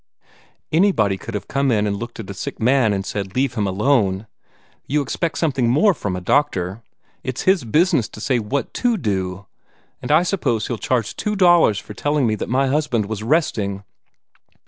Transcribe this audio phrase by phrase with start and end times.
[0.71, 3.67] "Anybody could have come in and looked at a sick man and said, 'Leave him
[3.67, 4.25] alone.'
[4.87, 6.81] You expect something more from a doctor.
[7.23, 9.45] It's his business to say what to do.
[10.01, 13.21] And I suppose he'll charge two dollars for just telling me that my husband was
[13.21, 13.83] resting!"